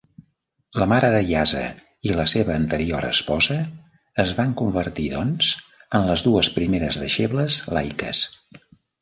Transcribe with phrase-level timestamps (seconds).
[0.83, 1.65] La mare de Yasa
[2.09, 3.57] i la seva anterior esposa
[4.25, 5.51] es van convertir, doncs,
[6.01, 8.27] en les dues primeres deixebles laiques.